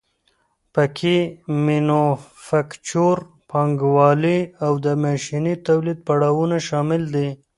[0.73, 1.17] پکې
[1.65, 3.17] مینوفکچور
[3.49, 7.29] پانګوالي او د ماشیني تولید پړاوونه شامل دي